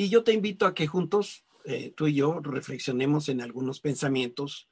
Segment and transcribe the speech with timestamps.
[0.00, 4.68] Y yo te invito a que juntos, eh, tú y yo, reflexionemos en algunos pensamientos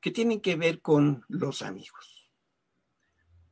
[0.00, 2.30] que tienen que ver con los amigos.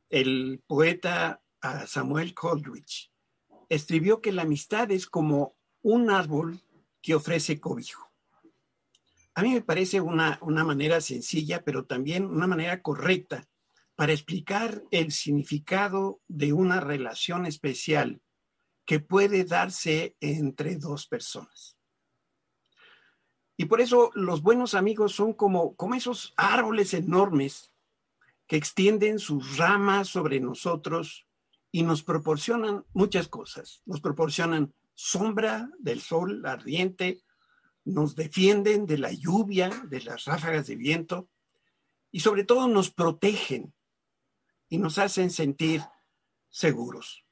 [0.09, 3.11] El poeta ah, Samuel Coleridge
[3.67, 6.61] escribió que la amistad es como un árbol
[7.01, 8.09] que ofrece cobijo.
[9.33, 13.45] A mí me parece una, una manera sencilla, pero también una manera correcta
[13.95, 18.21] para explicar el significado de una relación especial
[18.89, 21.77] que puede darse entre dos personas.
[23.55, 27.71] Y por eso los buenos amigos son como, como esos árboles enormes
[28.47, 31.27] que extienden sus ramas sobre nosotros
[31.71, 33.83] y nos proporcionan muchas cosas.
[33.85, 37.21] Nos proporcionan sombra del sol ardiente,
[37.85, 41.29] nos defienden de la lluvia, de las ráfagas de viento
[42.11, 43.71] y sobre todo nos protegen
[44.67, 45.83] y nos hacen sentir
[46.49, 47.28] seguros.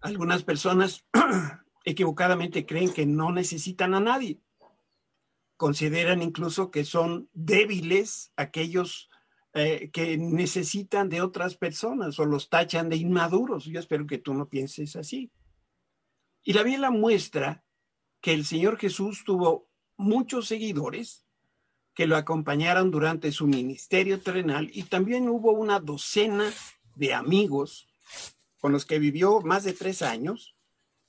[0.00, 1.04] Algunas personas
[1.84, 4.40] equivocadamente creen que no necesitan a nadie.
[5.56, 9.10] Consideran incluso que son débiles aquellos
[9.54, 13.64] eh, que necesitan de otras personas o los tachan de inmaduros.
[13.64, 15.32] Yo espero que tú no pienses así.
[16.44, 17.64] Y la Biblia muestra
[18.20, 21.24] que el Señor Jesús tuvo muchos seguidores
[21.94, 26.48] que lo acompañaron durante su ministerio terrenal y también hubo una docena
[26.94, 27.88] de amigos
[28.60, 30.56] con los que vivió más de tres años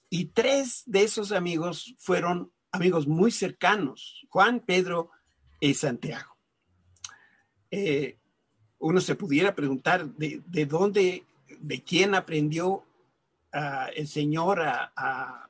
[0.09, 5.11] y tres de esos amigos fueron amigos muy cercanos, Juan, Pedro
[5.59, 6.35] y Santiago.
[7.71, 8.17] Eh,
[8.79, 11.25] uno se pudiera preguntar de, dónde,
[11.59, 12.83] de quién aprendió
[13.51, 15.49] ah, el Señor a, a,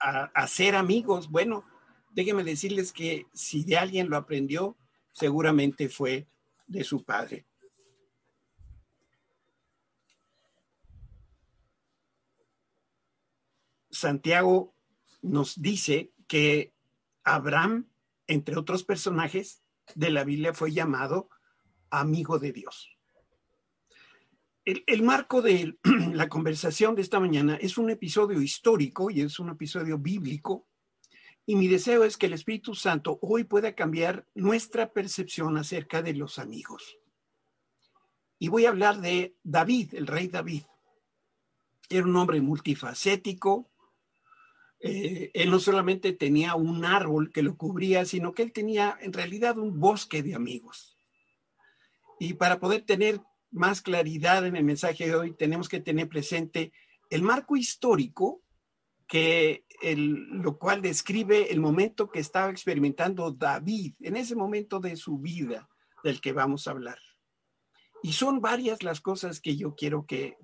[0.00, 1.30] a, ser amigos.
[1.30, 1.64] Bueno,
[2.10, 4.76] déjenme decirles que si de alguien lo aprendió,
[5.12, 6.26] seguramente fue
[6.66, 7.46] de su padre.
[14.04, 14.74] Santiago
[15.22, 16.74] nos dice que
[17.24, 17.88] Abraham,
[18.26, 19.62] entre otros personajes
[19.94, 21.30] de la Biblia, fue llamado
[21.88, 22.90] amigo de Dios.
[24.66, 25.78] El, marco de
[26.12, 30.68] la conversación de esta mañana es un episodio histórico y es un episodio bíblico.
[31.46, 36.12] Y mi deseo es que el Espíritu Santo hoy pueda cambiar nuestra percepción acerca de
[36.12, 36.98] los amigos.
[38.38, 40.64] Y voy a hablar de David, el rey David.
[41.88, 43.70] Era un hombre multifacético,
[44.86, 49.14] eh, él no solamente tenía un árbol que lo cubría, sino que él tenía en
[49.14, 50.98] realidad un bosque de amigos.
[52.20, 53.18] Y para poder tener
[53.50, 56.70] más claridad en el mensaje de hoy, tenemos que tener presente
[57.08, 58.42] el marco histórico
[59.08, 64.96] que el, lo cual describe el momento que estaba experimentando David, en ese momento de
[64.96, 65.66] su vida
[66.02, 66.98] del que vamos a hablar.
[68.02, 70.36] Y son varias las cosas que yo quiero que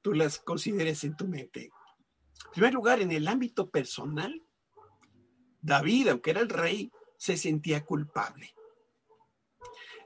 [0.00, 1.70] tú las consideres en tu mente.
[2.52, 4.42] Primer lugar, en el ámbito personal,
[5.60, 8.54] David, aunque era el rey, se sentía culpable.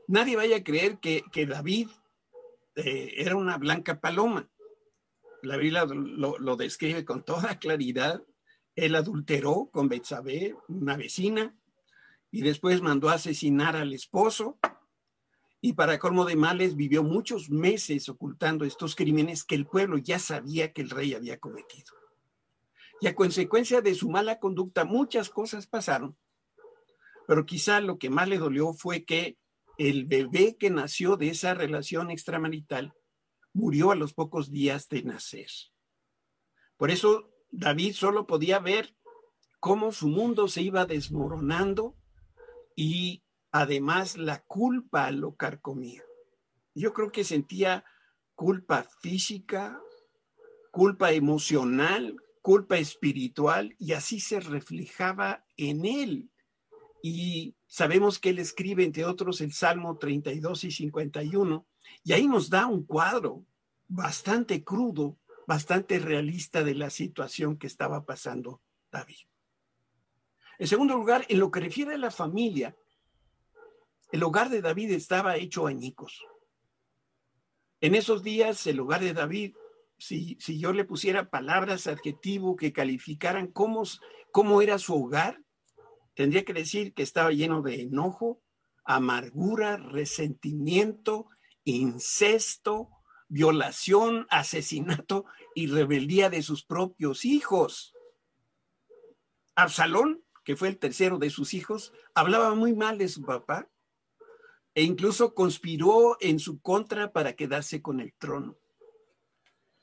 [0.07, 1.89] Nadie vaya a creer que, David
[2.77, 4.49] eh, era una blanca paloma.
[5.43, 8.23] La Biblia lo, lo, describe con toda claridad.
[8.77, 11.57] Él adulteró con Betsabé, una vecina,
[12.31, 14.59] y después mandó a asesinar al esposo.
[15.61, 20.21] Y para colmo de males, vivió muchos meses ocultando estos crímenes que el pueblo ya
[20.21, 22.06] sabía que el rey había cometido.
[23.01, 26.17] Y a consecuencia de su mala conducta, muchas cosas pasaron.
[27.27, 29.37] Pero quizá lo que más le dolió fue que
[29.79, 32.95] el bebé que nació de esa relación extramarital
[33.53, 35.49] murió a los pocos días de nacer.
[36.77, 38.95] Por eso David solo podía ver
[39.61, 41.97] cómo su mundo se iba desmoronando
[42.75, 46.03] y además la culpa lo carcomía.
[46.75, 47.85] Yo creo que sentía
[48.35, 49.81] culpa física,
[50.71, 56.31] culpa emocional, culpa espiritual y así se reflejaba en él.
[57.03, 61.67] Y sabemos que él escribe, entre otros, el Salmo 32 y 51,
[62.05, 63.45] y ahí nos da un cuadro
[63.89, 65.19] bastante crudo,
[65.49, 69.27] bastante realista de la situación que estaba pasando David.
[70.61, 72.77] En segundo lugar, en lo que refiere a la familia,
[74.13, 76.25] el hogar de David estaba hecho añicos.
[77.81, 79.57] En esos días, el hogar de David
[79.99, 83.85] si, yo le pusiera palabras, adjetivo que calificaran cómo,
[84.33, 85.41] cómo era su hogar,
[86.15, 88.43] tendría que decir que estaba lleno de enojo,
[88.85, 91.29] amargura, resentimiento,
[91.65, 92.91] incesto,
[93.29, 97.95] violación, asesinato y rebeldía de sus propios hijos.
[99.55, 103.69] Absalón, que fue el tercero de sus hijos, hablaba muy mal de su papá
[104.75, 108.57] e incluso conspiró en su contra para quedarse con el trono.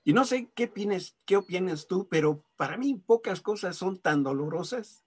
[0.03, 4.23] Y no sé qué opinas, qué opinas tú, pero para mí pocas cosas son tan
[4.23, 5.05] dolorosas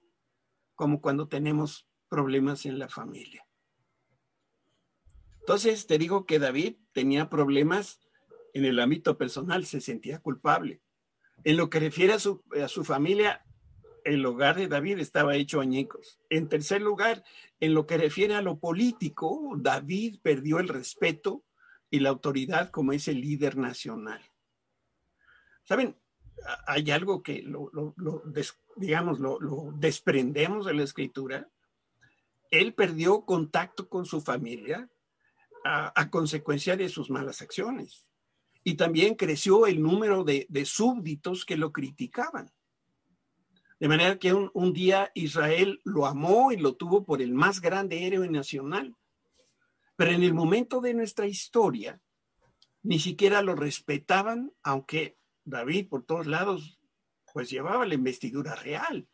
[0.75, 3.47] como cuando tenemos problemas en la familia.
[5.41, 8.01] Entonces te digo que David tenía problemas
[8.55, 10.81] en el ámbito personal, se sentía culpable.
[11.45, 13.45] En lo que refiere a su, a su familia,
[14.05, 16.19] el hogar de David estaba hecho añicos.
[16.31, 17.23] En tercer lugar,
[17.61, 21.45] en lo que refiere a lo político, David perdió el respeto
[21.91, 24.23] y la autoridad como ese líder nacional.
[25.67, 25.97] Saben,
[26.67, 27.71] hay algo que lo,
[28.77, 31.49] digamos, lo, desprendemos de la escritura.
[32.51, 34.89] Él perdió contacto con su familia
[35.65, 38.09] a, consecuencia de sus malas acciones.
[38.63, 42.51] Y también creció el número de, súbditos que lo criticaban.
[43.81, 47.61] De manera que un, un, día Israel lo amó y lo tuvo por el más
[47.61, 48.95] grande héroe nacional.
[49.97, 52.01] Pero en el momento de nuestra historia,
[52.83, 56.79] ni siquiera lo respetaban, aunque David por todos lados,
[57.33, 59.09] pues llevaba la investidura real.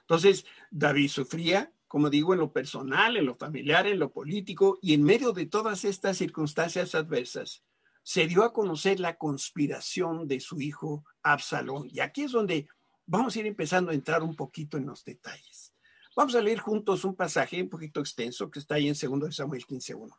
[0.00, 4.94] Entonces, David sufría, como digo, en lo personal, en lo familiar, en lo político, y
[4.94, 7.62] en medio de todas estas circunstancias adversas,
[8.02, 11.88] se dio a conocer la conspiración de su hijo Absalón.
[11.90, 12.66] Y aquí es donde
[13.06, 15.74] vamos a ir empezando a entrar un poquito en los detalles.
[16.16, 19.64] Vamos a leer juntos un pasaje un poquito extenso que está ahí en 2 Samuel
[19.64, 20.14] 15.1.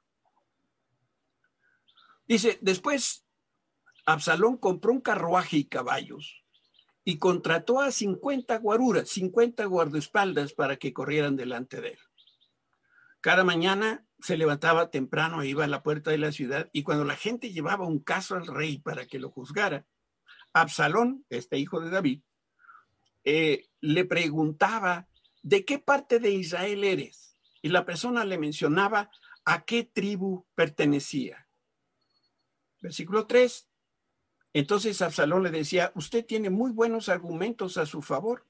[2.26, 3.26] Dice, después
[4.06, 6.44] Absalón compró un carruaje y caballos
[7.06, 12.00] y contrató a 50 guaruras, 50 guardaespaldas para que corrieran delante de él.
[13.22, 17.06] Cada mañana se levantaba temprano e iba a la puerta de la ciudad y cuando
[17.06, 19.86] la gente llevaba un caso al rey para que lo juzgara,
[20.54, 22.22] Absalón, este hijo de David,
[23.24, 25.08] eh, le preguntaba,
[25.42, 27.38] ¿de qué parte de Israel eres?
[27.62, 29.10] Y la persona le mencionaba
[29.46, 31.48] a qué tribu pertenecía.
[32.82, 33.70] Versículo 3.
[34.54, 38.46] Entonces Absalón le decía, usted tiene muy buenos argumentos a su favor.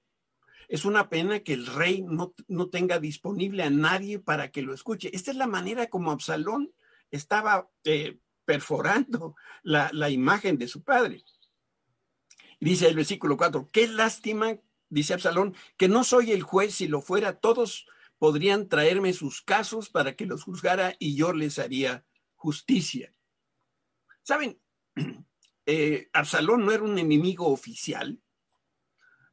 [0.67, 2.33] Es una pena que el rey no,
[2.69, 5.09] tenga disponible a nadie para que lo escuche.
[5.13, 6.73] Esta es la manera como Absalón
[7.09, 11.23] estaba eh, perforando la, la imagen de su padre.
[12.59, 14.57] Dice el versículo 4, qué lástima,
[14.89, 19.89] dice Absalón, que no soy el juez, si lo fuera, todos podrían traerme sus casos
[19.89, 23.13] para que los juzgara y yo les haría justicia.
[24.21, 24.59] Saben,
[25.65, 28.21] eh, Absalón no era un enemigo oficial,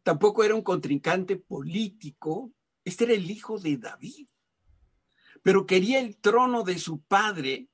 [0.02, 2.52] tampoco era un contrincante político,
[2.84, 4.28] este era el hijo de David,
[5.42, 7.68] pero quería el trono de su padre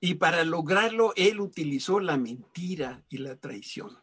[0.00, 3.98] y para lograrlo él utilizó la mentira y la traición.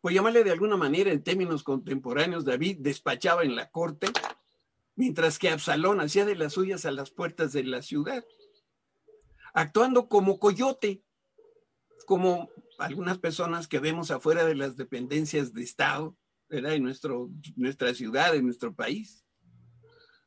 [0.00, 4.08] Por llamarle de alguna manera en términos contemporáneos, David despachaba en la corte,
[4.94, 8.24] mientras que Absalón hacía de las suyas a las puertas de la ciudad,
[9.54, 11.02] actuando como coyote
[12.08, 16.16] como algunas personas que vemos afuera de las dependencias de Estado,
[16.48, 16.72] ¿verdad?
[16.72, 19.26] En nuestro, nuestra ciudad, en nuestro país.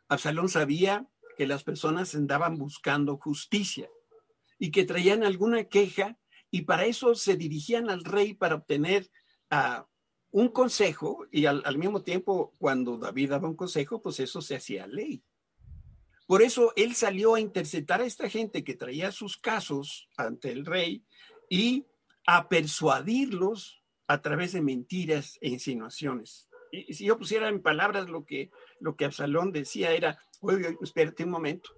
[0.07, 1.07] Absalón sabía
[1.37, 3.89] que las personas andaban buscando justicia
[4.59, 6.19] y que traían alguna queja
[6.51, 9.09] y para eso se dirigían al rey para obtener
[9.49, 9.81] uh,
[10.29, 14.55] un consejo y al, al, mismo tiempo cuando David daba un consejo, pues eso se
[14.55, 15.23] hacía ley.
[16.27, 20.63] Por eso él salió a interceptar a esta gente que traía sus casos ante el
[20.63, 21.03] rey
[21.51, 21.85] y
[22.25, 26.47] a persuadirlos a través de mentiras e insinuaciones.
[26.71, 31.25] Y, si yo pusiera en palabras lo que, lo que Absalón decía era, oye, espérate
[31.25, 31.71] un momento.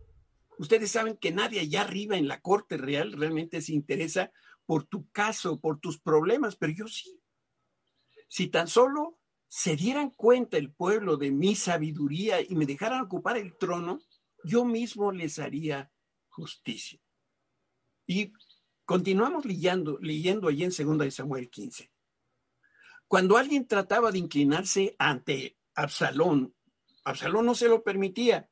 [0.59, 4.31] Ustedes saben que nadie allá arriba en la corte real realmente se interesa
[4.67, 7.19] por tu caso, por tus problemas, pero yo sí.
[8.27, 13.37] Si tan solo se dieran cuenta el pueblo de mi sabiduría y me dejaran ocupar
[13.37, 13.99] el trono,
[14.43, 15.91] yo mismo les haría
[16.29, 16.99] justicia.
[18.05, 18.33] Y
[18.85, 21.91] Continuamos leyendo, leyendo allí en 2 Samuel 15.
[23.07, 26.53] Cuando alguien trataba de inclinarse ante Absalón,
[27.05, 28.49] Absalón no se lo permitía.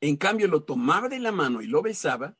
[0.00, 2.36] En cambio, lo tomaba de la mano y lo besaba.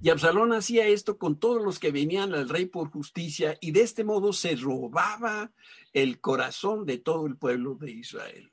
[0.00, 3.82] Y Absalón hacía esto con todos los que venían al rey por justicia y de
[3.82, 5.52] este modo se robaba
[5.92, 8.52] el corazón de todo el pueblo de Israel.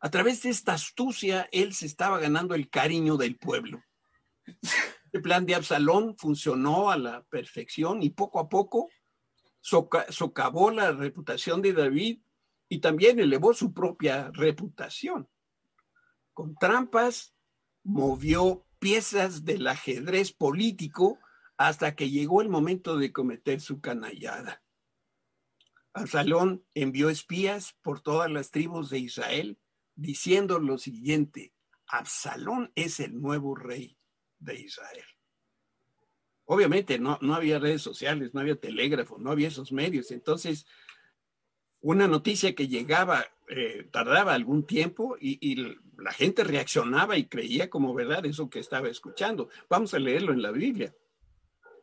[0.00, 3.82] A través de esta astucia, él se estaba ganando el cariño del pueblo.
[5.12, 8.88] El plan de Absalón funcionó a la perfección y poco a poco
[9.60, 12.20] socavó la reputación de David
[12.68, 15.28] y también elevó su propia reputación.
[16.32, 17.34] Con trampas
[17.82, 21.18] movió piezas del ajedrez político
[21.56, 24.62] hasta que llegó el momento de cometer su canallada.
[25.92, 29.58] Absalón envió espías por todas las tribus de Israel
[29.96, 31.52] diciendo lo siguiente,
[31.88, 33.97] Absalón es el nuevo rey
[34.38, 35.04] de Israel.
[36.44, 40.10] Obviamente no, no había redes sociales, no había telégrafo, no había esos medios.
[40.10, 40.66] Entonces,
[41.80, 47.68] una noticia que llegaba eh, tardaba algún tiempo y, y, la gente reaccionaba y creía
[47.68, 49.48] como verdad eso que estaba escuchando.
[49.68, 50.94] Vamos a leerlo en la Biblia.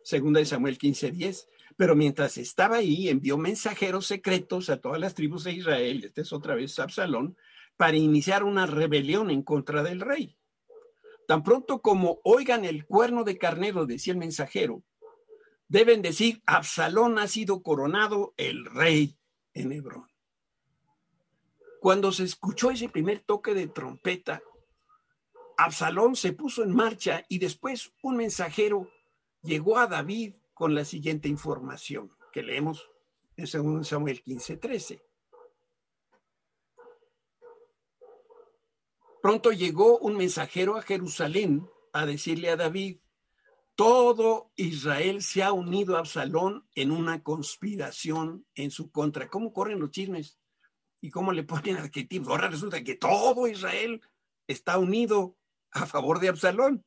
[0.03, 1.47] Segunda de Samuel 15:10.
[1.77, 6.31] Pero mientras estaba ahí, envió mensajeros secretos a todas las tribus de Israel, este es
[6.31, 7.35] otra vez Absalón,
[7.75, 10.38] para iniciar una rebelión en contra del rey.
[11.27, 14.84] Tan pronto como oigan el cuerno de carnero, decía el mensajero,
[15.67, 19.17] deben decir, Absalón ha sido coronado el rey
[19.53, 20.08] en Hebrón.
[21.82, 24.41] Cuando se escuchó ese primer toque de trompeta,
[25.58, 28.89] Absalón se puso en marcha y después un mensajero
[29.41, 32.89] llegó a David con la siguiente información que leemos
[33.38, 35.04] en 2 Samuel 15, 13.
[39.25, 43.00] Pronto llegó un mensajero a Jerusalén a decirle a David,
[43.74, 49.27] todo Israel se ha unido a Absalón en una conspiración en su contra.
[49.27, 50.38] ¿Cómo corren los chismes?
[51.01, 52.27] ¿Y cómo le ponen adjetivos?
[52.27, 54.00] Ahora resulta que todo Israel
[54.46, 55.36] está unido
[55.72, 56.86] a favor de Absalón.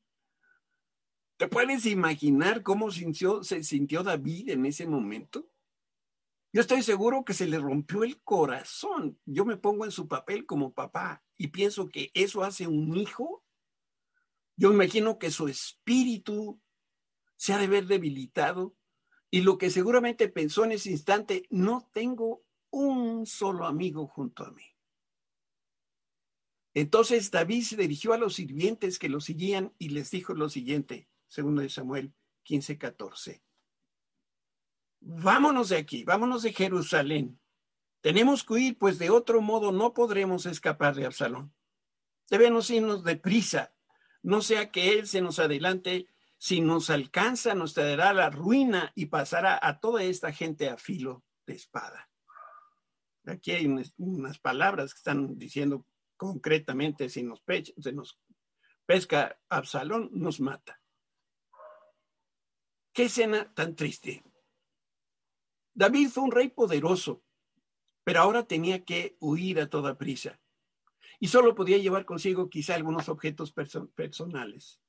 [1.38, 5.50] ¿Te puedes imaginar cómo sintió, se sintió David en ese momento?
[6.52, 9.18] Yo estoy seguro que se le rompió el corazón.
[9.24, 13.44] Yo me pongo en su papel como papá y pienso que eso hace un hijo.
[14.56, 16.60] Yo imagino que su espíritu
[17.36, 18.76] se ha de ver debilitado
[19.30, 24.50] y lo que seguramente pensó en ese instante, no tengo un solo amigo junto a
[24.50, 24.64] mí.
[26.74, 31.08] Entonces David se dirigió a los sirvientes que lo seguían y les dijo lo siguiente,
[31.28, 33.42] segundo de Samuel 15, 14.
[35.00, 37.40] Vámonos de aquí, vámonos de Jerusalén.
[38.00, 41.52] Tenemos que huir, pues de otro modo no podremos escapar de Absalón.
[42.30, 43.74] Debemos irnos deprisa,
[44.22, 46.08] no sea que él se nos adelante.
[46.36, 51.24] Si nos alcanza, nos traerá la ruina y pasará a toda esta gente a filo
[51.46, 52.08] de espada.
[53.26, 55.84] Aquí hay unas, palabras que están diciendo
[56.16, 57.42] concretamente, si nos,
[57.78, 58.20] se nos
[58.86, 60.80] pesca Absalón, nos mata.
[62.92, 64.24] Qué escena tan triste.
[65.74, 67.22] David fue un rey poderoso,
[68.08, 70.40] pero ahora tenía que huir a toda prisa
[71.20, 74.80] y solo podía llevar consigo quizá algunos objetos perso personales.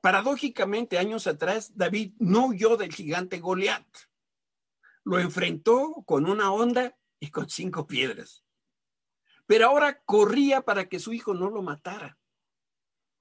[0.00, 3.84] Paradójicamente, años atrás, David no huyó del gigante Goliat.
[5.02, 8.44] Lo enfrentó con una onda y con cinco piedras.
[9.46, 12.16] Pero ahora corría para que su hijo no lo matara.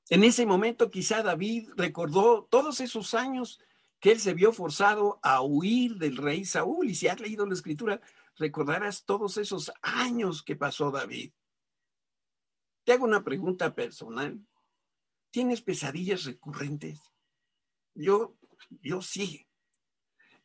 [0.10, 3.60] En ese momento quizá David recordó todos esos años
[4.03, 6.89] que él se vio forzado a huir del rey Saúl.
[6.89, 8.01] Y si has leído la escritura,
[8.36, 11.31] recordarás todos esos años que pasó David.
[12.83, 14.45] Te hago una pregunta personal.
[15.31, 17.00] ¿Tienes pesadillas recurrentes?
[17.95, 18.38] Yo,
[18.81, 19.48] yo sí.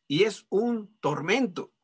[0.07, 1.75] Y es un tormento.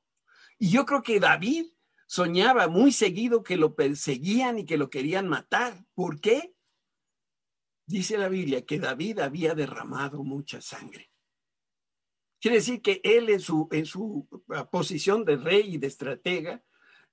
[0.60, 1.66] Y yo creo que David
[2.06, 5.84] soñaba muy seguido que lo perseguían y que lo querían matar.
[5.94, 6.54] ¿Por qué?
[7.84, 11.10] Dice la Biblia que David había derramado mucha sangre.
[12.44, 16.62] Quiere decir que él en su, ah, posición de rey y de estratega,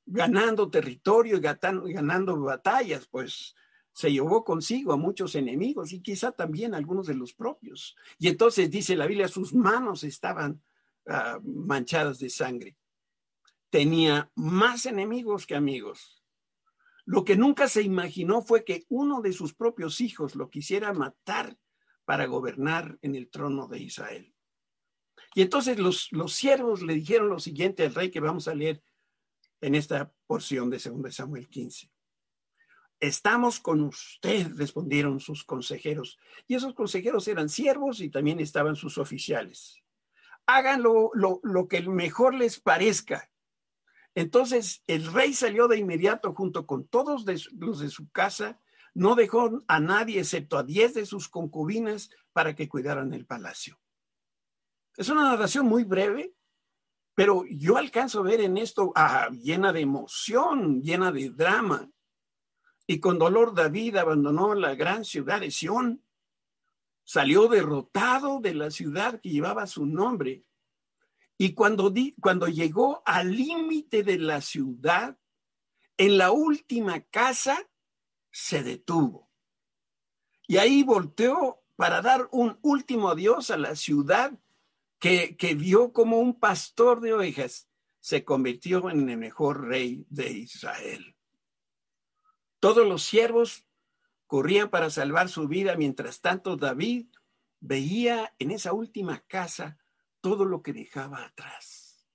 [0.05, 3.55] ganando territorio y ganando, batallas, pues
[3.93, 7.95] se llevó consigo a muchos enemigos y quizá también algunos de los propios.
[8.19, 10.61] Y entonces dice la Biblia, sus manos estaban
[11.07, 12.75] ah, manchadas de sangre.
[13.69, 16.25] Tenía más enemigos que amigos.
[17.05, 21.57] Lo que nunca se imaginó fue que uno de sus propios hijos lo quisiera matar
[22.03, 24.35] para gobernar en el trono de Israel.
[25.33, 28.83] Y entonces los, los siervos le dijeron lo siguiente al rey que vamos a leer
[29.61, 31.89] en esta porción de 2 Samuel 15.
[32.99, 36.19] Estamos con usted, respondieron sus consejeros.
[36.47, 39.81] Y esos consejeros eran siervos y también estaban sus oficiales.
[40.45, 43.31] Háganlo lo, lo que mejor les parezca.
[44.13, 48.59] Entonces el rey salió de inmediato junto con todos los de su casa.
[48.93, 53.80] No dejó a nadie excepto a diez de sus concubinas para que cuidaran el palacio.
[54.97, 56.33] Es una narración muy breve,
[57.15, 61.89] pero yo alcanzo a ver en esto ah, llena de emoción, llena de drama.
[62.87, 66.03] Y con dolor David abandonó la gran ciudad de Sión.
[67.03, 70.43] Salió derrotado de la ciudad que llevaba su nombre.
[71.37, 75.17] Y cuando, cuando llegó al límite de la ciudad,
[75.97, 77.57] en la última casa,
[78.29, 79.29] se detuvo.
[80.47, 84.31] Y ahí volteó para dar un último adiós a la ciudad
[85.01, 87.67] que, vio como un pastor de ovejas
[87.99, 91.15] se convirtió en el mejor rey de Israel.
[92.59, 93.65] Todos los siervos
[94.27, 95.75] corrían para salvar su vida.
[95.75, 97.07] Mientras tanto, David
[97.59, 99.79] veía en esa última casa
[100.21, 102.07] todo lo que dejaba atrás.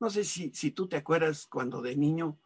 [0.00, 2.40] No sé si, si tú te acuerdas cuando de niño,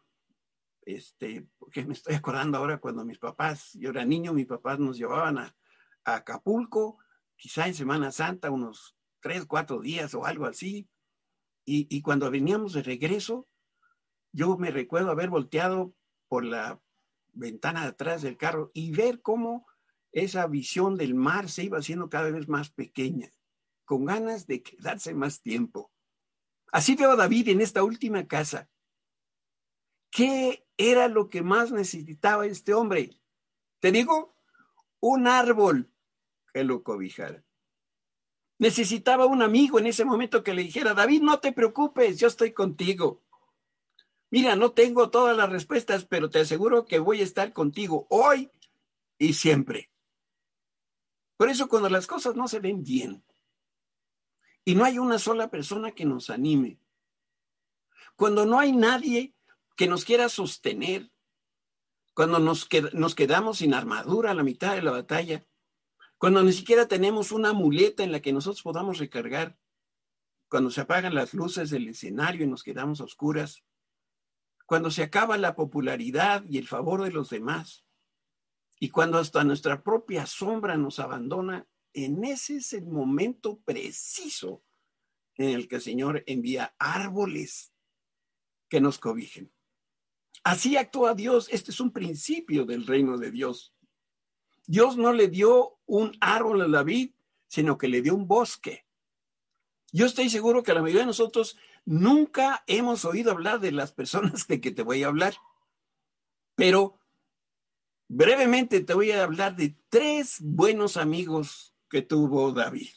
[0.83, 4.99] este, porque me estoy acordando ahora cuando mis papás, yo era niño, mis papás nos
[4.99, 5.56] llevaban a,
[6.04, 6.99] a Acapulco,
[7.35, 8.93] quizá en Semana Santa, unos
[9.24, 10.86] tres, cuatro días o algo así.
[11.64, 13.48] Y, y, cuando veníamos de regreso,
[14.32, 15.94] yo me recuerdo haber volteado
[16.28, 16.78] por la
[17.32, 19.66] ventana de atrás del carro y ver cómo
[20.12, 23.30] esa visión del mar se iba haciendo cada vez más pequeña,
[23.86, 25.90] con ganas de quedarse más tiempo.
[26.70, 28.68] Así veo a David en esta última casa.
[30.10, 33.18] ¿Qué era lo que más necesitaba este hombre?
[33.80, 34.36] Te digo,
[35.00, 35.90] un árbol
[36.52, 37.42] que lo cobijara.
[38.58, 42.52] Necesitaba un amigo en ese momento que le dijera, David, no te preocupes, yo estoy
[42.52, 43.20] contigo.
[44.30, 48.50] Mira, no tengo todas las respuestas, pero te aseguro que voy a estar contigo hoy
[49.18, 49.90] y siempre.
[51.37, 53.25] Por eso cuando las cosas no se ven bien
[54.64, 56.78] y no hay una sola persona que nos anime,
[58.16, 59.34] cuando no hay nadie
[59.76, 61.11] que nos quiera sostener,
[62.14, 65.44] cuando nos, nos quedamos sin armadura a la mitad de la batalla,
[66.24, 69.58] cuando ni siquiera tenemos una muleta en la que nosotros podamos recargar,
[70.48, 73.62] cuando se apagan las luces del escenario y nos quedamos a oscuras,
[74.64, 77.84] cuando se acaba la popularidad y el favor de los demás,
[78.80, 84.64] y cuando hasta nuestra propia sombra nos abandona, en ese es el momento preciso
[85.34, 87.74] en el que el Señor envía árboles
[88.70, 89.52] que nos cobijen.
[90.42, 91.50] Así actúa Dios.
[91.52, 93.73] Este es un principio del reino de Dios.
[94.66, 97.11] Dios no le dio un árbol a David,
[97.49, 98.87] sino que le dio un bosque.
[99.92, 101.56] Yo estoy seguro que la mayoría de nosotros
[101.87, 105.35] Nunca hemos oído hablar de las personas de que te voy a hablar,
[106.54, 106.99] pero
[108.09, 112.90] brevemente te voy a hablar de tres buenos amigos que tuvo David.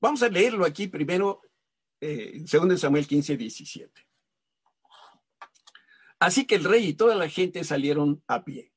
[0.00, 1.40] Vamos a leerlo aquí primero,
[2.00, 4.06] eh, 2 Samuel 15, 17.
[6.18, 8.71] Así que el rey y toda la gente salieron a pie.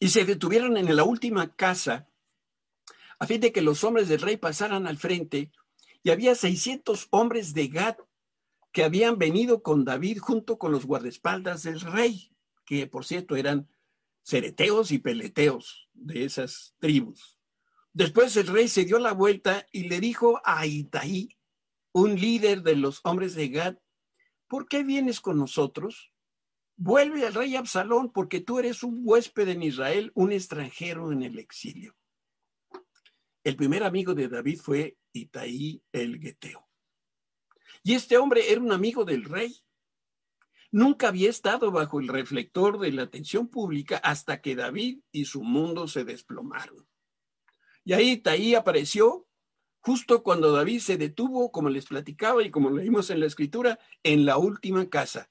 [0.00, 2.10] Y se detuvieron en la última casa
[3.20, 5.52] a fin de que los hombres del rey pasaran al frente,
[6.02, 7.96] y había 600 hombres de Gad
[8.72, 12.32] que habían venido con David junto con los guardaespaldas del rey,
[12.64, 13.68] que por cierto eran
[14.22, 17.38] cereteos y peleteos de esas tribus.
[17.92, 21.36] Después el rey se dio la vuelta y le dijo a Itaí,
[21.92, 23.76] un líder de los hombres de Gad,
[24.48, 26.09] ¿por qué vienes con nosotros?
[26.82, 31.38] Vuelve al rey Absalón porque tú eres un huésped en Israel, un extranjero en el
[31.38, 31.94] exilio.
[33.44, 36.66] El primer amigo de David fue Itaí el Geteo.
[37.82, 39.60] Y este hombre era un amigo del rey.
[40.70, 45.42] Nunca había estado bajo el reflector de la atención pública hasta que David y su
[45.42, 46.88] mundo se desplomaron.
[47.84, 49.28] Y ahí Itaí apareció
[49.80, 54.24] justo cuando David se detuvo, como les platicaba y como leímos en la escritura, en
[54.24, 55.30] la última casa.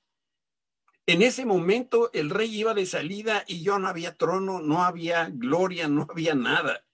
[1.10, 5.28] En ese momento el rey iba de salida y yo no había trono, no había
[5.34, 6.86] gloria, no había nada.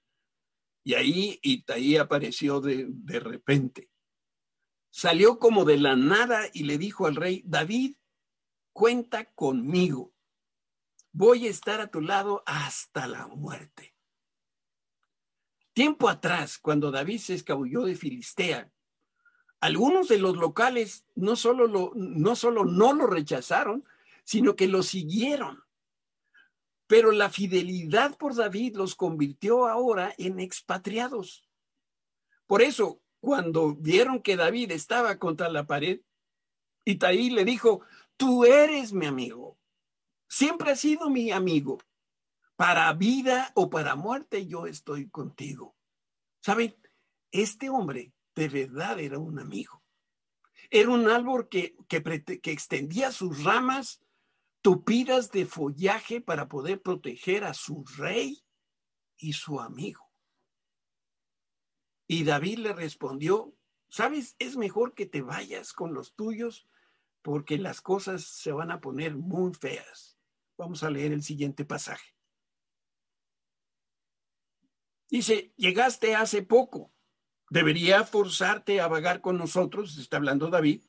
[0.86, 3.92] Y ahí Itaí apareció de, de repente.
[4.90, 7.98] Salió como de la nada y le dijo al rey, David,
[8.72, 10.14] cuenta conmigo.
[11.12, 13.98] Voy a estar a tu lado hasta la muerte.
[15.74, 18.72] Tiempo atrás, cuando David se escabulló de Filistea,
[19.60, 23.84] algunos de los locales no solo, lo, no solo no lo rechazaron,
[24.26, 25.64] sino que lo siguieron.
[26.88, 31.48] Pero la fidelidad por David los convirtió ahora en expatriados.
[32.46, 36.02] Por eso, cuando vieron que David estaba contra la pared,
[36.84, 37.82] Itaí le dijo,
[38.18, 39.58] tú eres mi amigo,
[40.28, 41.80] siempre has sido mi amigo.
[42.56, 45.76] Para vida o para muerte yo estoy contigo.
[46.42, 46.76] ¿Saben?
[47.32, 49.84] Este hombre de verdad era un amigo.
[50.70, 52.02] Era un árbol que, que,
[52.42, 54.05] que extendía sus ramas
[54.66, 58.44] tupidas de follaje para poder proteger a su rey
[59.16, 60.12] y su amigo.
[62.08, 63.56] Y David le respondió,
[63.90, 66.68] sabes, es mejor que te vayas con los tuyos
[67.22, 70.18] porque las cosas se van a poner muy feas.
[70.58, 72.16] Vamos a leer el siguiente pasaje.
[75.12, 76.92] Dice, llegaste hace poco.
[77.52, 80.00] ¿Debería forzarte a vagar con nosotros?
[80.00, 80.82] Está hablando David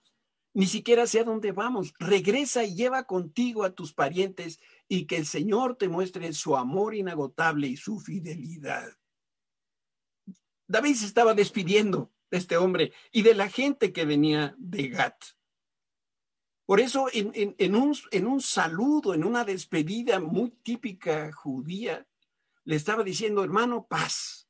[0.56, 1.92] ni siquiera sé a dónde vamos.
[1.98, 6.94] Regresa y lleva contigo a tus parientes y que el Señor te muestre su amor
[6.94, 8.88] inagotable y su fidelidad.
[10.66, 15.22] David se estaba despidiendo de este hombre y de la gente que venía de Gat.
[16.64, 22.08] Por eso en, un, en un saludo, en una despedida muy típica judía,
[22.64, 24.48] le estaba diciendo, hermano, paz.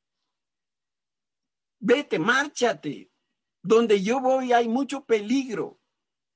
[1.80, 3.10] Vete, márchate.
[3.60, 5.80] Donde yo voy hay mucho peligro.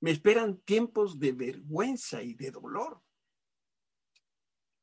[0.00, 3.02] Me esperan tiempos de vergüenza y de dolor.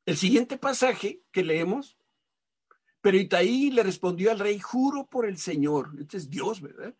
[0.06, 1.98] El siguiente pasaje que leemos,
[3.02, 6.96] pero Itaí le respondió al rey, juro por el Señor, este es Dios, ¿verdad?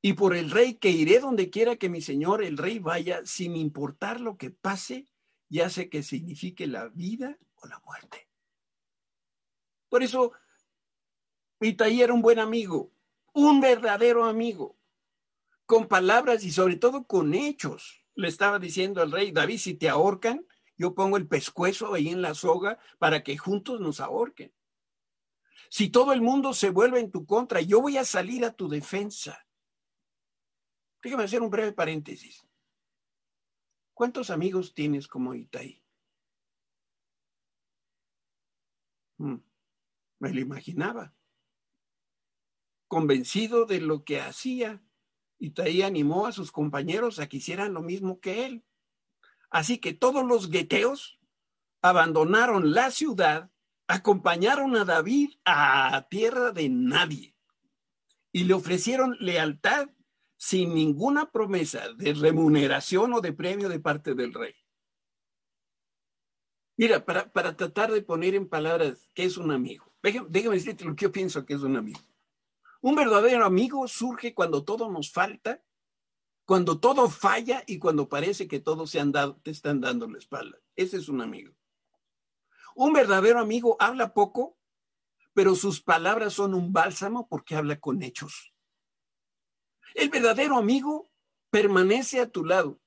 [0.00, 3.56] y por el rey que iré donde quiera que mi señor el rey vaya, sin
[3.56, 5.06] importar lo que pase,
[5.48, 8.28] ya sé que signifique la vida o la muerte.
[9.88, 10.32] Por eso,
[11.60, 12.92] Itaí era un buen amigo,
[13.32, 14.77] un verdadero amigo,
[15.68, 18.02] con palabras y sobre todo con hechos.
[18.14, 20.46] Le estaba diciendo al rey, David, si te ahorcan,
[20.78, 24.50] yo pongo el pescuezo ahí en la soga para que juntos nos ahorquen.
[25.68, 28.66] Si todo el mundo se vuelve en tu contra, yo voy a salir a tu
[28.66, 29.46] defensa.
[31.02, 32.48] Déjame hacer un breve paréntesis.
[33.92, 35.84] ¿Cuántos amigos tienes como Itaí?
[39.18, 39.36] Hmm,
[40.18, 41.14] me lo imaginaba.
[42.86, 44.82] Convencido de lo que hacía,
[45.38, 48.64] Itaí animó a sus compañeros a que hicieran lo mismo que él.
[49.50, 51.18] Así que todos los gueteos
[51.80, 53.50] abandonaron la ciudad,
[53.86, 57.34] acompañaron a David a tierra de nadie
[58.32, 59.88] y le ofrecieron lealtad
[60.36, 64.54] sin ninguna promesa de remuneración o de premio de parte del rey.
[66.76, 71.06] Mira, para, tratar de poner en palabras qué es un amigo, déjame, decirte lo que
[71.06, 71.98] yo pienso que es un amigo.
[72.80, 75.62] Un verdadero amigo surge cuando todo nos falta,
[76.44, 80.18] cuando todo falla y cuando parece que todos se han dado, te están dando la
[80.18, 80.58] espalda.
[80.76, 81.54] Ese es un amigo.
[82.74, 84.56] Un verdadero amigo habla poco,
[85.34, 88.54] pero sus palabras son un bálsamo porque habla con hechos.
[89.94, 91.10] El verdadero amigo
[91.50, 92.80] permanece a tu lado.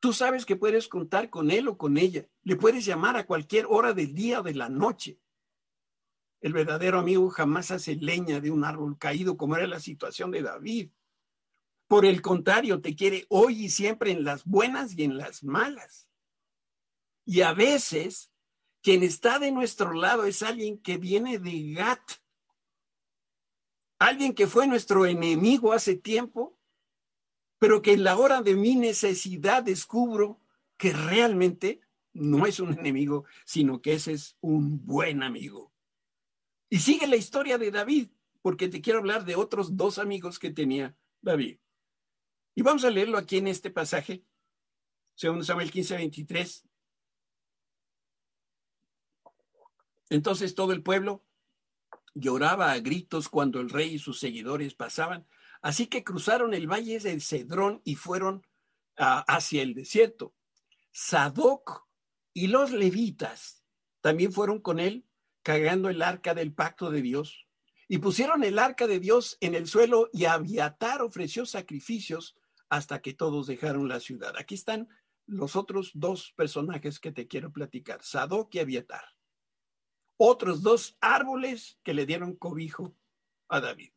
[0.00, 2.26] Tú sabes que puedes contar con él o con ella.
[2.42, 5.20] Le puedes llamar a cualquier hora del día o de la noche.
[6.40, 10.42] El verdadero amigo jamás hace leña de un árbol caído como era la situación de
[10.42, 10.90] David.
[11.86, 16.08] Por el contrario, te quiere hoy y siempre en las buenas y en las malas.
[17.26, 18.32] Y a veces,
[18.82, 22.00] quien está de nuestro lado es alguien que viene de Gat,
[23.98, 26.58] alguien que fue nuestro enemigo hace tiempo,
[27.58, 30.40] pero que en la hora de mi necesidad descubro
[30.78, 31.82] que realmente
[32.14, 35.69] no es un enemigo, sino que ese es un buen amigo.
[36.70, 38.10] Y sigue la historia de David,
[38.42, 41.58] porque te quiero hablar de otros dos amigos que tenía David.
[42.54, 44.24] Y vamos a leerlo aquí en este pasaje,
[45.16, 46.68] según Samuel 15, 23.
[50.10, 51.24] Entonces todo el pueblo
[52.14, 55.26] lloraba a gritos cuando el rey y sus seguidores pasaban,
[55.62, 58.46] así que cruzaron el valle del Cedrón y fueron
[58.96, 60.34] hacia el desierto.
[60.92, 61.88] Sadoc
[62.32, 63.64] y los levitas
[64.00, 65.06] también fueron con él
[65.42, 67.46] cargando el arca del pacto de Dios.
[67.88, 72.36] Y pusieron el arca de Dios en el suelo y Abiatar ofreció sacrificios
[72.68, 74.34] hasta que todos dejaron la ciudad.
[74.38, 74.88] Aquí están
[75.26, 79.04] los otros dos personajes que te quiero platicar, Sadoc y Abiatar
[80.22, 82.94] otros dos árboles que le dieron cobijo
[83.48, 83.90] a David.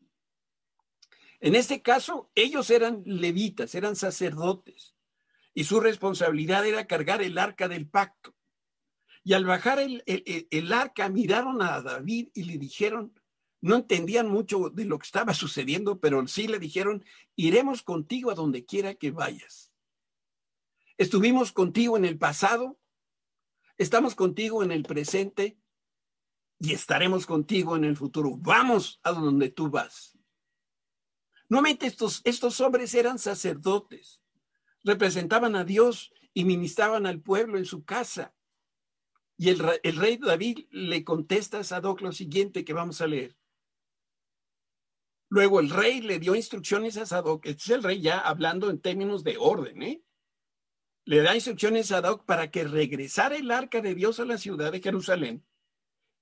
[1.41, 4.95] En este caso, ellos eran levitas, eran sacerdotes,
[5.53, 8.32] y su responsabilidad era cargar el arca del pacto.
[9.23, 13.17] Y al bajar el, el, arca, miraron a David y le dijeron,
[13.61, 17.05] no entendían mucho de lo que estaba sucediendo, pero sí le dijeron,
[17.35, 19.71] iremos contigo a donde quiera que vayas.
[20.97, 22.77] Estuvimos contigo en el pasado,
[23.77, 25.57] estamos contigo en el presente
[26.59, 28.35] y estaremos contigo en el futuro.
[28.37, 30.17] Vamos a donde tú vas.
[31.49, 34.21] Nuevamente estos, estos hombres eran sacerdotes,
[34.83, 38.33] representaban a Dios y ministraban al pueblo en su casa.
[39.43, 39.59] Y el,
[39.97, 43.35] rey David le contesta a Sadoc lo siguiente que vamos a leer.
[45.27, 48.79] Luego el rey le dio instrucciones a Sadoc, este es el rey ya hablando en
[48.79, 50.01] términos de orden, ¿eh?
[51.03, 54.71] Le da instrucciones a Sadoc para que regresara el arca de Dios a la ciudad
[54.71, 55.45] de Jerusalén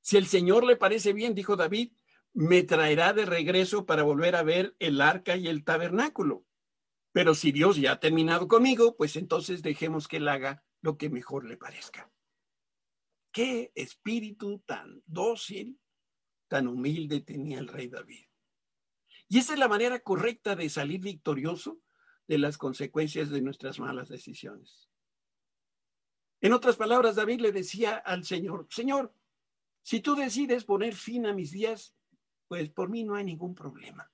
[0.01, 1.91] si el Señor le parece bien, dijo David,
[2.33, 6.43] me traerá de regreso para volver a ver el arca y el tabernáculo.
[7.11, 11.11] Pero si Dios ya ha terminado conmigo, pues entonces dejemos que él haga lo que
[11.11, 12.10] mejor le parezca.
[13.31, 15.79] Qué espíritu tan dócil,
[16.47, 18.25] tan humilde tenía el rey David.
[19.29, 21.79] Y esa es la manera correcta de salir victorioso
[22.27, 24.89] de las consecuencias de nuestras malas decisiones.
[26.41, 29.13] En otras palabras, David le decía al Señor, Señor,
[29.83, 31.95] si tú decides poner fin a mis días,
[32.47, 34.11] pues por mí no hay ningún problema.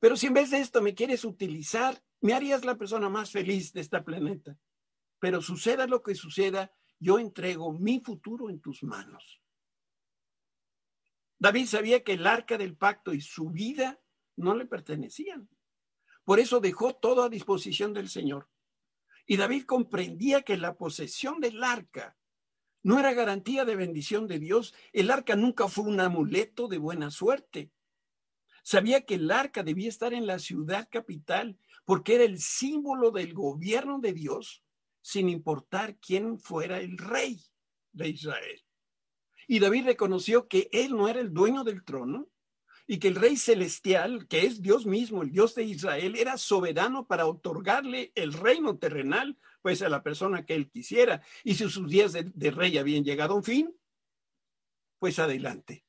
[0.00, 3.72] Pero si en vez de esto me quieres utilizar, me harías la persona más feliz
[3.72, 4.58] de este planeta.
[5.18, 9.40] Pero suceda lo que suceda, yo entrego mi futuro en tus manos.
[11.38, 13.98] David sabía que el arca del pacto y su vida
[14.36, 15.48] no le pertenecían.
[16.24, 18.48] Por eso dejó todo a disposición del Señor.
[19.26, 22.16] Y David comprendía que la posesión del arca
[22.82, 24.74] no era garantía de bendición de Dios.
[24.92, 27.70] El arca nunca fue un amuleto de buena suerte.
[28.62, 33.32] Sabía que el arca debía estar en la ciudad capital porque era el símbolo del
[33.32, 34.62] gobierno de Dios,
[35.00, 37.40] sin importar quién fuera el rey
[37.92, 38.62] de Israel.
[39.48, 42.28] Y David reconoció que él no era el dueño del trono
[42.86, 47.06] y que el rey celestial, que es Dios mismo, el Dios de Israel, era soberano
[47.06, 51.22] para otorgarle el reino terrenal, pues a la persona que él quisiera.
[51.44, 53.76] Y si sus días de, rey habían llegado a un fin,
[54.98, 55.84] pues adelante.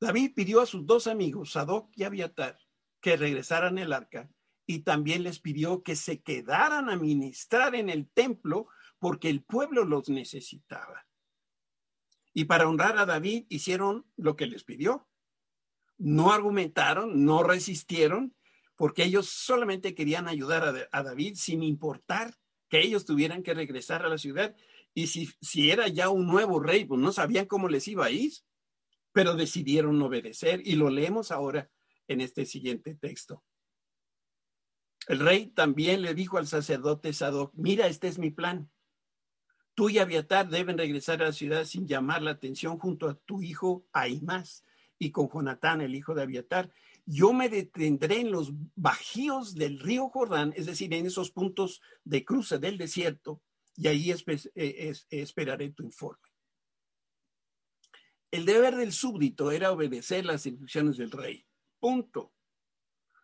[0.00, 2.58] David pidió a sus dos amigos, Sadoc y Abiatar,
[3.00, 4.30] que regresaran el arca
[4.66, 9.84] y también les pidió que se quedaran a ministrar en el templo porque el pueblo
[9.84, 11.06] los necesitaba.
[12.32, 15.08] Y para honrar a David hicieron lo que les pidió.
[15.98, 18.34] No argumentaron, no resistieron,
[18.74, 22.34] porque ellos solamente querían ayudar a, David sin importar
[22.68, 24.54] que ellos tuvieran que regresar a la ciudad.
[24.92, 28.10] Y si, si era ya un nuevo rey, pues no sabían cómo les iba a
[28.10, 28.32] ir
[29.16, 31.70] pero decidieron obedecer y lo leemos ahora
[32.06, 33.42] en este siguiente texto.
[35.06, 38.70] El rey también le dijo al sacerdote Sadoc, mira, este es mi plan.
[39.74, 43.42] Tú y Abiatar deben regresar a la ciudad sin llamar la atención junto a tu
[43.42, 44.64] hijo Aimás
[44.98, 46.72] y con Jonatán, el hijo de Abiatar.
[47.04, 52.24] Yo me detendré en los bajíos del río Jordán, es decir, en esos puntos de
[52.24, 53.42] cruce del desierto,
[53.76, 56.26] y ahí eh, esperaré tu informe.
[58.30, 61.46] El deber del súbdito era obedecer las instrucciones del rey.
[61.78, 62.32] Punto.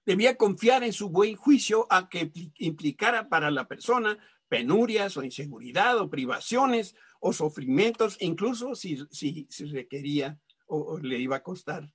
[0.05, 5.99] Debía confiar en su buen juicio a que implicara para la persona penurias o inseguridad
[5.99, 11.93] o privaciones o sufrimientos, incluso si, si, requería o le iba a costar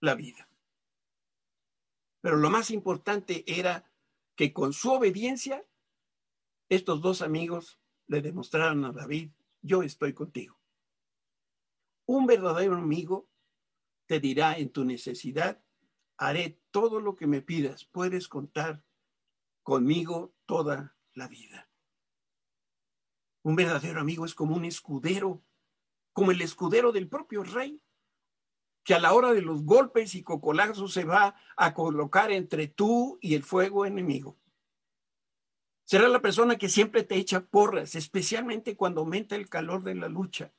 [0.00, 0.48] la vida.
[2.20, 3.90] Pero lo más importante era
[4.34, 5.64] que con su obediencia,
[6.68, 9.30] estos dos amigos le demostraron a David,
[9.62, 10.58] yo estoy contigo.
[12.06, 13.28] Un verdadero amigo
[14.06, 15.62] te dirá en tu necesidad,
[16.20, 18.84] haré todo lo que me pidas, puedes contar
[19.62, 21.70] conmigo toda la vida.
[23.42, 25.42] Un verdadero amigo es como un escudero,
[26.12, 27.82] como el escudero del propio rey,
[28.84, 33.18] que a la hora de los golpes y cocolazos se va a colocar entre tú
[33.22, 34.38] y el fuego enemigo.
[35.84, 40.08] Será la persona que siempre te echa porras, especialmente cuando aumenta el calor de la
[40.10, 40.52] lucha.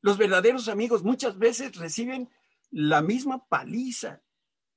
[0.00, 2.30] Los verdaderos amigos muchas veces reciben
[2.70, 4.22] la misma paliza,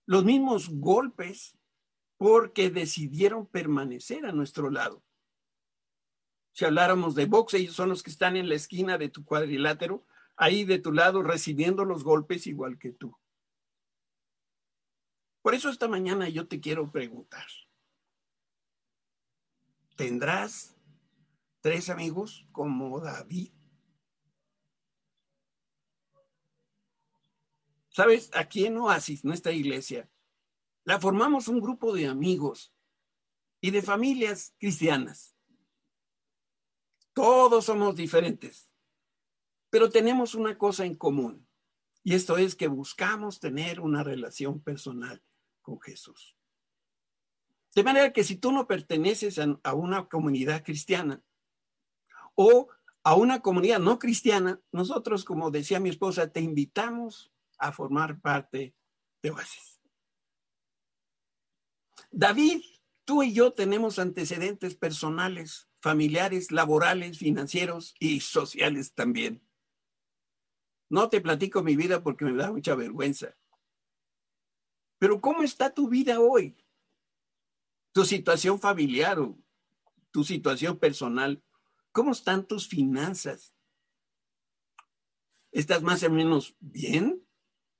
[0.06, 1.58] los mismos golpes,
[2.18, 5.04] porque decidieron permanecer a nuestro lado.
[6.54, 10.06] Si habláramos de boxe, ellos son los que están en la esquina de tu cuadrilátero,
[10.36, 13.18] ahí de tu lado recibiendo los golpes igual que tú.
[15.42, 17.48] Por eso esta mañana yo te quiero preguntar,
[19.96, 20.76] ¿tendrás
[21.62, 23.52] tres amigos como David?
[27.92, 30.10] Sabes, aquí en Oasis, nuestra iglesia,
[30.86, 32.74] la formamos un grupo de amigos
[33.60, 35.36] y de familias cristianas.
[37.14, 38.72] Todos somos diferentes,
[39.70, 41.46] pero tenemos una cosa en común,
[42.02, 45.22] y esto es que buscamos tener una relación personal
[45.62, 46.38] con Jesús.
[47.76, 51.22] De manera que si tú no perteneces a, una comunidad cristiana
[52.36, 52.70] o
[53.04, 58.76] a una comunidad no cristiana, nosotros, como decía mi esposa, te invitamos a formar parte
[59.22, 59.80] de Oasis.
[62.12, 62.62] David,
[63.06, 69.48] tú y yo tenemos antecedentes personales, familiares, laborales, financieros y sociales también.
[70.90, 73.38] No te platico mi vida porque me da mucha vergüenza.
[74.98, 76.58] Pero ¿cómo está tu vida hoy?
[77.94, 79.38] Tu situación familiar o
[80.12, 81.44] tu situación personal.
[81.92, 83.56] ¿Cómo están tus finanzas?
[85.52, 87.21] ¿Estás más o menos bien?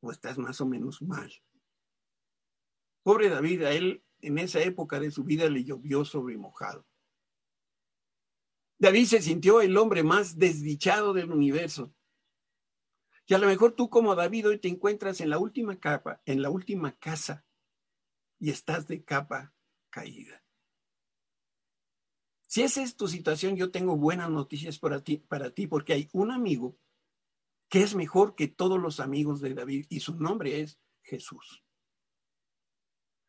[0.02, 1.32] O estás más o menos mal.
[3.04, 6.86] Pobre David, a él en esa época de su vida le llovió sobre mojado.
[8.78, 11.94] David se sintió el hombre más desdichado del universo.
[13.28, 16.42] Y a lo mejor tú como David hoy te encuentras en la última capa, en
[16.42, 17.46] la última casa,
[18.40, 19.54] y estás de capa
[19.90, 20.44] caída.
[22.48, 26.10] Si esa es tu situación, yo tengo buenas noticias para ti, para ti porque hay
[26.12, 26.78] un amigo
[27.72, 31.64] que es mejor que todos los amigos de David y su nombre es Jesús.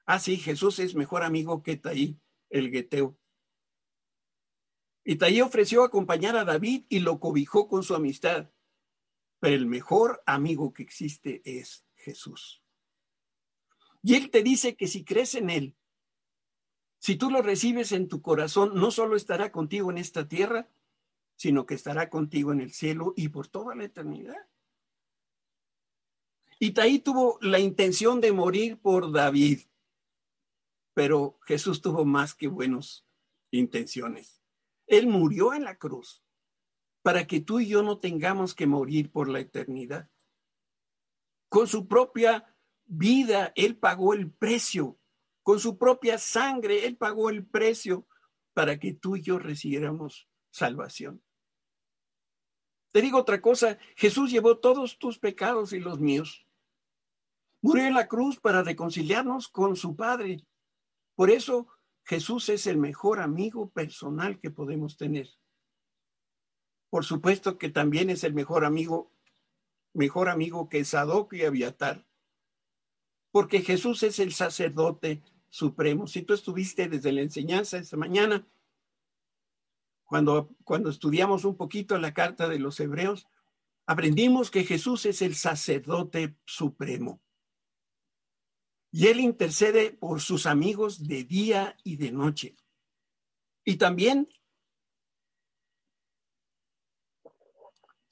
[0.05, 3.17] Ah, sí, Jesús es mejor amigo que Taí, el Geteo.
[5.05, 8.51] Y Taí ofreció acompañar a David y lo cobijó con su amistad.
[9.39, 12.65] Pero el mejor amigo que existe es Jesús.
[14.03, 15.77] Y Él te dice que si crees en Él,
[16.99, 20.69] si tú lo recibes en tu corazón, no solo estará contigo en esta tierra,
[21.37, 24.49] sino que estará contigo en el cielo y por toda la eternidad.
[26.59, 29.63] Y Taí tuvo la intención de morir por David,
[30.95, 33.05] pero Jesús tuvo más que buenas
[33.51, 34.43] intenciones.
[34.87, 36.23] Él murió en la cruz
[37.03, 40.09] para que tú y yo no tengamos que morir por la eternidad.
[41.49, 44.99] Con su propia vida, Él pagó el precio.
[45.43, 48.07] Con su propia sangre, Él pagó el precio
[48.55, 51.21] para que tú y yo recibiéramos salvación.
[52.93, 56.47] Te digo otra cosa, Jesús llevó todos tus pecados y los míos.
[57.63, 60.45] Murió en la cruz para reconciliarnos con su Padre.
[61.15, 61.69] Por eso
[62.05, 65.31] Jesús es el mejor amigo personal que podemos tener.
[66.91, 69.11] Por supuesto que también es el mejor amigo,
[69.95, 72.07] mejor amigo que Sadoc y Abiatar.
[73.31, 76.07] Porque Jesús es el sacerdote supremo.
[76.07, 78.47] Si tú estuviste desde la enseñanza esta mañana,
[80.13, 83.27] cuando, cuando estudiamos un poquito la carta de los hebreos,
[83.87, 87.23] aprendimos que Jesús es el sacerdote supremo.
[88.91, 92.57] Y él intercede por sus amigos de día y de noche.
[93.65, 94.29] Y también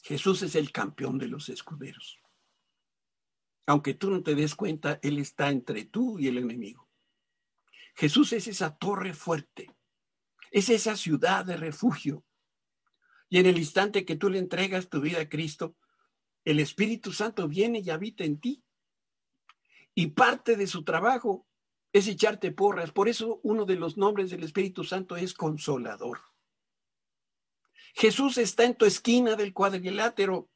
[0.03, 2.19] Jesús es el campeón de los escuderos.
[3.67, 6.89] Aunque tú no te des cuenta, Él está entre tú y el enemigo.
[7.95, 9.77] Jesús es esa torre fuerte,
[10.51, 12.25] es esa ciudad de refugio.
[13.29, 15.77] Y en el instante que tú le entregas tu vida a Cristo,
[16.45, 18.65] el Espíritu Santo viene y habita en ti.
[19.95, 21.47] Y parte de su trabajo
[21.93, 22.93] es echarte porras.
[22.93, 26.21] Por eso uno de los nombres del Espíritu Santo es consolador.
[27.95, 30.49] Jesús está en tu esquina del cuadrilátero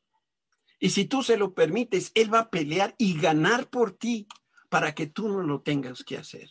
[0.79, 4.27] y si tú se lo permites, Él va a pelear y ganar por ti
[4.69, 6.51] para que tú no lo tengas que hacer.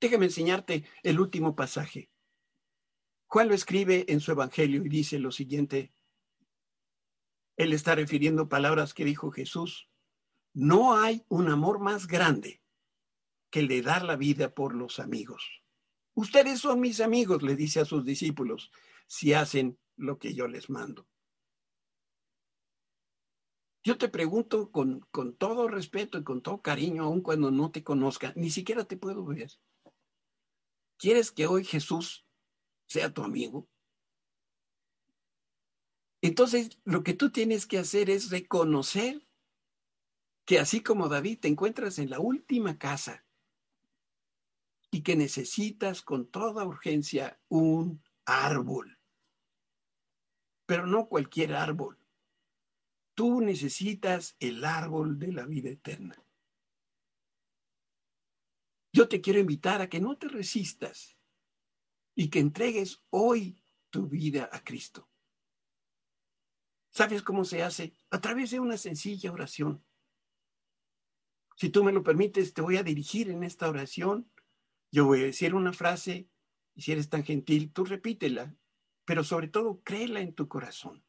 [0.00, 2.10] Déjame enseñarte el último pasaje.
[3.34, 5.92] Juan lo escribe en su Evangelio y dice lo siguiente.
[7.56, 9.90] Él está refiriendo palabras que dijo Jesús.
[10.52, 12.62] No hay un amor más grande
[13.50, 15.64] que el de dar la vida por los amigos.
[16.14, 18.70] Ustedes son mis amigos, le dice a sus discípulos,
[19.08, 21.08] si hacen lo que yo les mando.
[23.82, 27.82] Yo te pregunto con, con todo respeto y con todo cariño, aun cuando no te
[27.82, 29.50] conozca, ni siquiera te puedo ver.
[30.98, 32.23] ¿Quieres que hoy Jesús
[32.94, 33.68] sea tu amigo?
[36.22, 39.26] Entonces, lo que tú tienes que hacer es reconocer
[40.46, 43.26] que así como David te encuentras en la última casa
[44.92, 48.96] y que necesitas con toda urgencia un árbol,
[50.64, 51.98] pero no cualquier árbol.
[53.14, 56.16] Tú necesitas el árbol de la vida eterna.
[58.92, 61.13] Yo te quiero invitar a que no te resistas
[62.14, 65.08] y que entregues hoy tu vida a Cristo.
[66.90, 67.96] ¿Sabes cómo se hace?
[68.10, 69.84] A través de una sencilla oración.
[71.56, 74.30] Si tú me lo permites, te voy a dirigir en esta oración.
[74.90, 76.28] Yo voy a decir una frase
[76.74, 78.56] y si eres tan gentil, tú repítela,
[79.04, 81.04] pero sobre todo créela en tu corazón.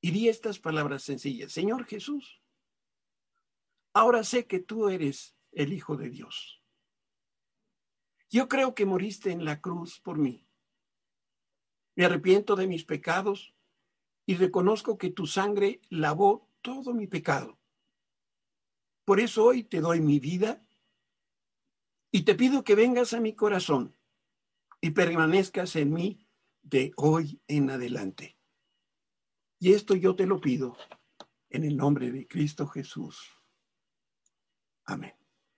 [0.00, 1.52] Y di estas palabras sencillas.
[1.52, 2.42] Señor Jesús,
[3.92, 6.57] ahora sé que tú eres el Hijo de Dios.
[8.30, 10.46] Yo creo que moriste en la cruz por mí.
[11.96, 13.54] Me arrepiento de mis pecados
[14.26, 17.58] y reconozco que tu sangre lavó todo mi pecado.
[19.04, 20.62] Por eso hoy te doy mi vida
[22.10, 23.96] y te pido que vengas a mi corazón
[24.80, 26.26] y permanezcas en mí
[26.62, 28.36] de hoy en adelante.
[29.58, 30.76] Y esto yo te lo pido
[31.50, 33.32] en el nombre de Cristo Jesús.
[34.84, 35.14] Amén.